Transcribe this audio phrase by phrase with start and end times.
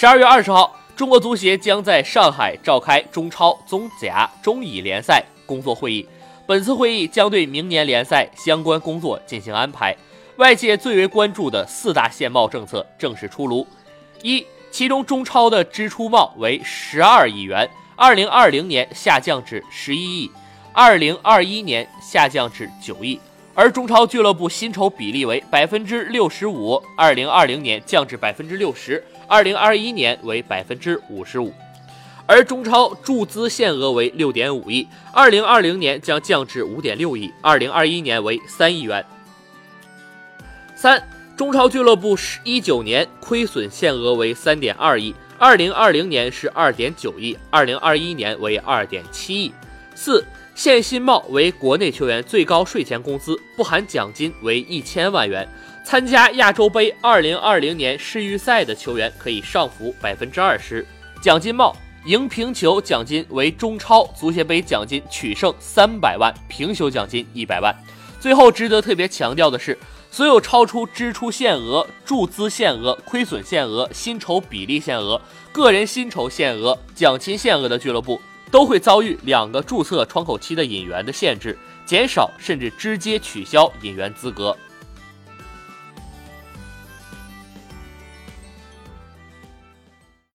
[0.00, 6.08] 十二月二十号，中国足协将在上海召开中超、中甲、中乙联赛工作会议。
[6.46, 9.94] 本次会议将对明年联赛相关工作进行安排。
[10.36, 13.66] 外界最为关注的四大限贸政策正式出炉。
[14.22, 20.30] 一，其中中超的支出贸为十二亿元，二零二零年下降至十一亿，
[20.72, 23.20] 二零二一年下降至九亿。
[23.54, 31.52] 而中超俱乐部薪酬比例为百分之六十五，二零二零年降至百分之六十，二零二一年为百分之五十五。
[32.26, 39.04] 而中超注资限额为六点五亿，二零二零年将降至五点六亿，二零二一年为三亿元。
[40.76, 41.02] 三，
[41.36, 49.52] 中超俱乐部一九年亏损限额为三点二亿，二零二零年是二点九亿，二零二一年为二点七亿。
[49.94, 50.24] 四。
[50.60, 55.48] 限薪帽为国内球员最高税前工资，不含奖金为一千万元。
[55.86, 60.86] 参加亚洲杯二零二零年世预赛的球员可以上浮百分之二十。
[61.22, 67.74] 奖金帽赢平球奖金为中超足协杯奖金取胜三百万，平球奖金一百万。
[68.20, 69.78] 最后值得特别强调的是，
[70.10, 78.20] 所有超出支出限额、注资限额、亏损限额、薪酬比例限额、个人薪酬限额、奖金限额的俱乐部。
[78.50, 81.56] 都会遭遇两个注册窗口期的引援的限制，
[81.86, 84.56] 减少甚至直接取消引援资格。